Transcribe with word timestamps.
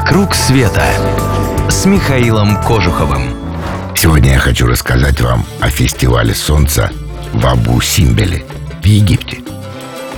«Вокруг 0.00 0.34
света» 0.34 0.82
с 1.68 1.84
Михаилом 1.84 2.56
Кожуховым. 2.62 3.36
Сегодня 3.94 4.32
я 4.32 4.38
хочу 4.38 4.66
рассказать 4.66 5.20
вам 5.20 5.44
о 5.60 5.68
фестивале 5.68 6.34
солнца 6.34 6.90
в 7.34 7.46
Абу-Симбеле 7.46 8.46
в 8.82 8.86
Египте. 8.86 9.42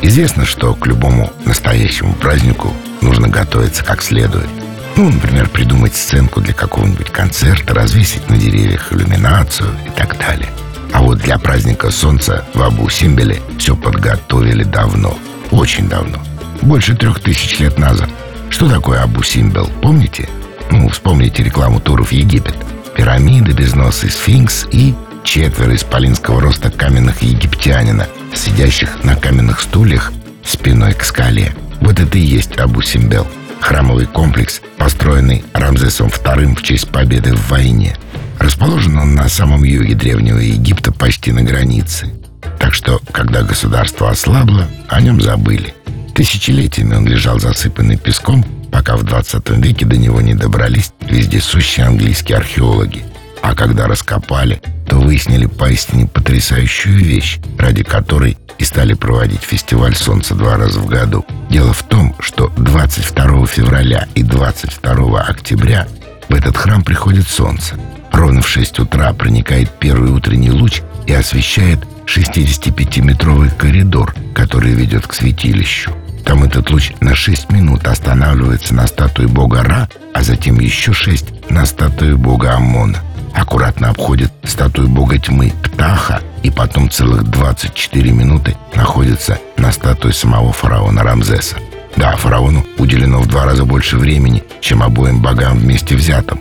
Известно, 0.00 0.46
что 0.46 0.72
к 0.76 0.86
любому 0.86 1.32
настоящему 1.44 2.14
празднику 2.14 2.72
нужно 3.00 3.26
готовиться 3.26 3.84
как 3.84 4.02
следует. 4.02 4.46
Ну, 4.94 5.10
например, 5.10 5.48
придумать 5.48 5.96
сценку 5.96 6.40
для 6.40 6.54
какого-нибудь 6.54 7.10
концерта, 7.10 7.74
развесить 7.74 8.30
на 8.30 8.36
деревьях 8.36 8.92
иллюминацию 8.92 9.70
и 9.84 9.90
так 9.98 10.16
далее. 10.16 10.48
А 10.92 11.02
вот 11.02 11.18
для 11.18 11.38
праздника 11.40 11.90
солнца 11.90 12.44
в 12.54 12.62
Абу-Симбеле 12.62 13.42
все 13.58 13.74
подготовили 13.74 14.62
давно, 14.62 15.18
очень 15.50 15.88
давно, 15.88 16.22
больше 16.62 16.94
трех 16.94 17.20
тысяч 17.20 17.58
лет 17.58 17.78
назад. 17.80 18.08
Что 18.52 18.68
такое 18.68 19.02
Абу-Симбел, 19.02 19.68
помните? 19.80 20.28
Ну, 20.70 20.90
вспомните 20.90 21.42
рекламу 21.42 21.80
туров 21.80 22.10
в 22.10 22.12
Египет. 22.12 22.54
Пирамиды, 22.94 23.52
безносый 23.52 24.10
сфинкс 24.10 24.66
и 24.70 24.94
четверо 25.24 25.74
исполинского 25.74 26.38
роста 26.38 26.70
каменных 26.70 27.22
египтянина, 27.22 28.06
сидящих 28.34 29.02
на 29.04 29.16
каменных 29.16 29.62
стульях 29.62 30.12
спиной 30.44 30.92
к 30.92 31.02
скале. 31.02 31.54
Вот 31.80 31.98
это 31.98 32.18
и 32.18 32.20
есть 32.20 32.58
Абу-Симбел. 32.58 33.26
Храмовый 33.60 34.04
комплекс, 34.04 34.60
построенный 34.76 35.44
Рамзесом 35.54 36.08
II 36.08 36.54
в 36.54 36.62
честь 36.62 36.90
победы 36.90 37.34
в 37.34 37.48
войне. 37.48 37.96
Расположен 38.38 38.98
он 38.98 39.14
на 39.14 39.30
самом 39.30 39.64
юге 39.64 39.94
Древнего 39.94 40.38
Египта, 40.38 40.92
почти 40.92 41.32
на 41.32 41.42
границе. 41.42 42.12
Так 42.58 42.74
что, 42.74 43.00
когда 43.12 43.42
государство 43.44 44.10
ослабло, 44.10 44.68
о 44.88 45.00
нем 45.00 45.22
забыли. 45.22 45.74
Тысячелетиями 46.22 46.94
он 46.94 47.04
лежал 47.04 47.40
засыпанный 47.40 47.96
песком, 47.96 48.44
пока 48.70 48.96
в 48.96 49.02
20 49.02 49.50
веке 49.58 49.84
до 49.84 49.96
него 49.96 50.20
не 50.20 50.34
добрались 50.34 50.92
вездесущие 51.00 51.84
английские 51.86 52.38
археологи. 52.38 53.02
А 53.42 53.56
когда 53.56 53.88
раскопали, 53.88 54.62
то 54.88 55.00
выяснили 55.00 55.46
поистине 55.46 56.06
потрясающую 56.06 56.96
вещь, 56.96 57.40
ради 57.58 57.82
которой 57.82 58.38
и 58.56 58.64
стали 58.64 58.94
проводить 58.94 59.42
фестиваль 59.42 59.96
«Солнце» 59.96 60.36
два 60.36 60.56
раза 60.56 60.78
в 60.78 60.86
году. 60.86 61.26
Дело 61.50 61.72
в 61.72 61.82
том, 61.82 62.14
что 62.20 62.52
22 62.56 63.44
февраля 63.48 64.06
и 64.14 64.22
22 64.22 65.22
октября 65.22 65.88
в 66.28 66.34
этот 66.36 66.56
храм 66.56 66.84
приходит 66.84 67.26
солнце. 67.26 67.74
Ровно 68.12 68.42
в 68.42 68.48
6 68.48 68.78
утра 68.78 69.12
проникает 69.12 69.72
первый 69.80 70.12
утренний 70.12 70.52
луч 70.52 70.82
и 71.08 71.12
освещает 71.14 71.80
65-метровый 72.06 73.50
коридор, 73.58 74.14
который 74.36 74.72
ведет 74.72 75.08
к 75.08 75.14
святилищу. 75.14 75.92
Там 76.24 76.44
этот 76.44 76.70
луч 76.70 76.92
на 77.00 77.14
6 77.14 77.50
минут 77.50 77.86
останавливается 77.86 78.74
на 78.74 78.86
статуе 78.86 79.28
бога 79.28 79.62
Ра, 79.62 79.88
а 80.14 80.22
затем 80.22 80.58
еще 80.60 80.92
6 80.92 81.50
на 81.50 81.66
статуе 81.66 82.16
бога 82.16 82.54
Амона. 82.54 82.98
Аккуратно 83.34 83.90
обходит 83.90 84.30
статую 84.44 84.88
бога 84.88 85.18
тьмы 85.18 85.52
Птаха 85.62 86.20
и 86.42 86.50
потом 86.50 86.90
целых 86.90 87.24
24 87.24 88.12
минуты 88.12 88.56
находится 88.74 89.38
на 89.56 89.72
статуе 89.72 90.12
самого 90.12 90.52
фараона 90.52 91.02
Рамзеса. 91.02 91.56
Да, 91.96 92.16
фараону 92.16 92.64
уделено 92.78 93.20
в 93.20 93.26
два 93.28 93.44
раза 93.44 93.64
больше 93.64 93.96
времени, 93.96 94.42
чем 94.60 94.82
обоим 94.82 95.20
богам 95.20 95.58
вместе 95.58 95.94
взятым. 95.94 96.40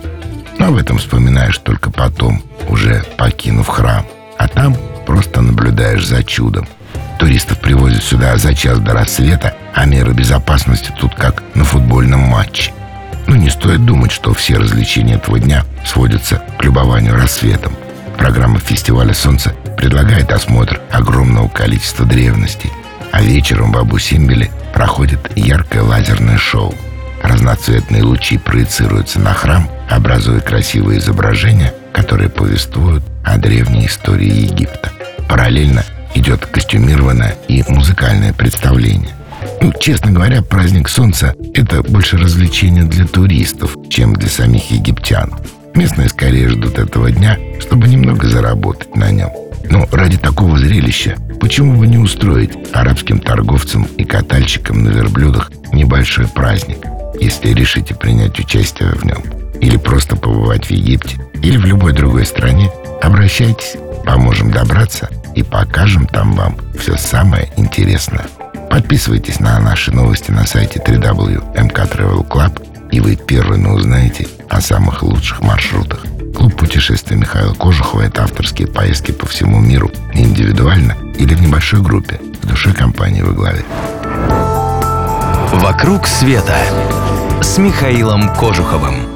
Но 0.58 0.68
об 0.68 0.78
этом 0.78 0.98
вспоминаешь 0.98 1.58
только 1.58 1.92
потом, 1.92 2.42
уже 2.68 3.04
покинув 3.18 3.68
храм. 3.68 4.06
А 4.38 4.48
там 4.48 4.76
просто 5.06 5.42
наблюдаешь 5.42 6.06
за 6.06 6.24
чудом. 6.24 6.68
Туристов 7.22 7.60
привозят 7.60 8.04
сюда 8.04 8.36
за 8.38 8.56
час 8.56 8.80
до 8.80 8.94
рассвета, 8.94 9.54
а 9.76 9.86
меры 9.86 10.12
безопасности 10.12 10.92
тут 11.00 11.14
как 11.14 11.44
на 11.54 11.64
футбольном 11.64 12.22
матче. 12.22 12.74
Но 13.28 13.36
не 13.36 13.52
стоит 13.52 13.86
думать, 13.86 14.12
что 14.12 14.34
все 14.34 14.58
развлечения 14.58 15.14
этого 15.14 15.40
дня 15.40 15.64
сводятся 15.86 16.42
к 16.58 16.64
любованию 16.64 17.14
рассветом. 17.14 17.74
Программа 18.18 18.58
фестиваля 18.58 19.14
«Солнце» 19.14 19.54
предлагает 19.78 20.32
осмотр 20.32 20.82
огромного 20.90 21.48
количества 21.48 22.08
древностей, 22.08 22.72
а 23.12 23.22
вечером 23.22 23.72
в 23.72 23.78
Абу-Симбеле 23.78 24.50
проходит 24.74 25.20
яркое 25.36 25.84
лазерное 25.84 26.40
шоу. 26.40 26.74
Разноцветные 27.22 28.02
лучи 28.02 28.40
проецируются 28.40 29.20
на 29.20 29.36
храм, 29.36 29.70
образуя 29.92 30.40
красивые 30.40 30.98
изображения, 30.98 31.72
которые 31.94 32.30
повествуют 32.30 33.04
о 33.24 33.38
древней 33.38 33.86
истории 33.86 34.48
Египта. 34.48 34.92
Параллельно 35.30 35.86
идет 36.16 36.46
костюмированное 36.46 37.36
и 37.48 37.64
музыкальное 37.68 38.34
представление. 38.34 39.16
Ну, 39.62 39.74
честно 39.80 40.12
говоря, 40.12 40.42
праздник 40.42 40.90
Солнца– 40.90 41.36
это 41.54 41.82
больше 41.84 42.18
развлечение 42.18 42.84
для 42.84 43.06
туристов, 43.06 43.76
чем 43.90 44.14
для 44.14 44.30
самих 44.30 44.72
египтян. 44.72 45.34
Местные 45.76 46.10
скорее 46.10 46.50
ждут 46.50 46.78
этого 46.78 47.12
дня, 47.12 47.38
чтобы 47.60 47.88
немного 47.88 48.28
заработать 48.28 48.96
на 48.96 49.12
нем. 49.12 49.30
Но 49.70 49.88
ради 49.92 50.18
такого 50.18 50.58
зрелища 50.58 51.16
почему 51.40 51.78
бы 51.78 51.88
не 51.88 51.98
устроить 51.98 52.52
арабским 52.74 53.20
торговцам 53.20 53.84
и 53.98 54.04
катальщикам 54.04 54.84
на 54.84 54.90
верблюдах 54.90 55.52
небольшой 55.72 56.28
праздник, 56.28 56.80
если 57.20 57.54
решите 57.54 57.96
принять 57.96 58.40
участие 58.40 58.90
в 58.90 59.06
нем. 59.06 59.24
Или 59.62 59.78
просто 59.78 60.16
побывать 60.16 60.66
в 60.66 60.72
Египте, 60.72 61.18
или 61.42 61.58
в 61.58 61.66
любой 61.66 61.94
другой 61.94 62.26
стране, 62.26 62.70
обращайтесь, 63.02 63.76
поможем 64.06 64.52
добраться 64.52 65.10
и 65.36 65.44
покажем 65.44 66.08
там 66.08 66.34
вам 66.34 66.58
все 66.78 66.98
самое 66.98 67.52
интересное. 67.58 68.26
Подписывайтесь 68.70 69.40
на 69.40 69.60
наши 69.60 69.92
новости 69.92 70.32
на 70.32 70.46
сайте 70.46 70.80
www.mk 70.80 71.74
Travel 71.74 72.28
Club, 72.28 72.90
и 72.92 73.00
вы 73.00 73.16
первыми 73.16 73.68
узнаете 73.68 74.28
о 74.50 74.62
самых 74.62 75.04
лучших 75.04 75.42
маршрутах. 75.42 76.06
Клуб 76.36 76.56
путешествий 76.56 77.18
Михаила 77.18 77.54
Кожухова– 77.54 78.02
это 78.04 78.24
авторские 78.24 78.68
поездки 78.68 79.12
по 79.12 79.28
всему 79.28 79.60
миру, 79.60 79.92
индивидуально 80.14 80.96
или 81.18 81.34
в 81.36 81.42
небольшой 81.42 81.82
группе, 81.82 82.20
в 82.42 82.48
душе 82.48 82.74
компании 82.74 83.22
во 83.22 83.34
главе. 83.34 83.66
«Вокруг 85.54 86.08
света» 86.08 86.56
с 87.42 87.58
Михаилом 87.58 88.34
Кожуховым. 88.36 89.11